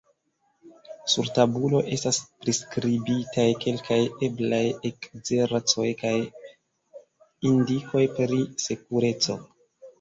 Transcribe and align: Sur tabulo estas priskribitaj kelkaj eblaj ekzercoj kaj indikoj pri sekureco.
Sur 1.15 1.27
tabulo 1.35 1.81
estas 1.97 2.19
priskribitaj 2.45 3.45
kelkaj 3.67 3.99
eblaj 4.29 4.63
ekzercoj 4.91 5.87
kaj 6.03 6.17
indikoj 7.55 8.07
pri 8.19 8.45
sekureco. 8.69 9.41